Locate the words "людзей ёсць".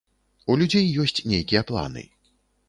0.61-1.21